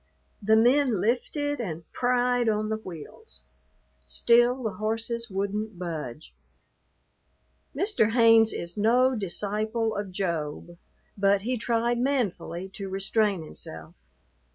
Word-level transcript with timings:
The 0.41 0.55
men 0.55 0.99
lifted 0.99 1.59
and 1.61 1.83
pried 1.91 2.49
on 2.49 2.69
the 2.69 2.77
wheels. 2.77 3.43
Still 4.03 4.63
the 4.63 4.71
horses 4.77 5.29
wouldn't 5.29 5.77
budge. 5.77 6.33
Mr. 7.75 8.13
Haynes 8.13 8.51
is 8.51 8.77
no 8.77 9.15
disciple 9.15 9.95
of 9.95 10.11
Job, 10.11 10.79
but 11.15 11.41
he 11.43 11.55
tried 11.55 11.99
manfully 11.99 12.67
to 12.69 12.89
restrain 12.89 13.43
himself. 13.43 13.93